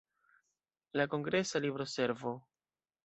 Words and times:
La 1.01 1.05
kongresa 1.11 1.61
libroservo. 1.67 2.33